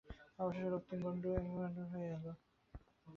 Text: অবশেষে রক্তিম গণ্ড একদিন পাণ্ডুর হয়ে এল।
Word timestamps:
অবশেষে 0.39 0.69
রক্তিম 0.69 0.99
গণ্ড 1.05 1.23
একদিন 1.31 1.55
পাণ্ডুর 1.57 1.85
হয়ে 1.91 2.07
এল। 2.15 2.25